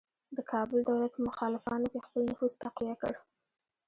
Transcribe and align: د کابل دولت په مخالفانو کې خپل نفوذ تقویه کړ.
د 0.35 0.37
کابل 0.51 0.77
دولت 0.89 1.11
په 1.13 1.21
مخالفانو 1.27 1.85
کې 1.91 2.05
خپل 2.05 2.21
نفوذ 2.29 2.53
تقویه 2.63 2.95
کړ. 3.01 3.13